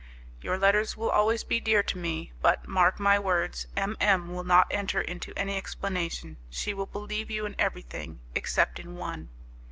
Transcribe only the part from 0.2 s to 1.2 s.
"Your letters will